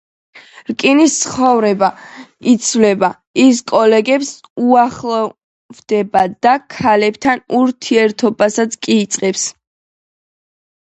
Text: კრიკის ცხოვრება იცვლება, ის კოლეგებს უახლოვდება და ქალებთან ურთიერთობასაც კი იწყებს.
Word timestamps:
კრიკის 0.83 1.17
ცხოვრება 1.23 1.89
იცვლება, 2.51 3.09
ის 3.43 3.61
კოლეგებს 3.73 4.31
უახლოვდება 4.71 6.25
და 6.47 6.57
ქალებთან 6.79 7.45
ურთიერთობასაც 7.63 8.79
კი 8.87 9.01
იწყებს. 9.07 9.45